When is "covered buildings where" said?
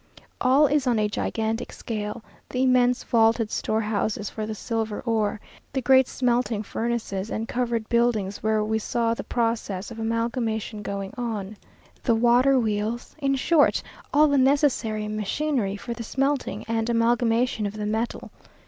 7.47-8.63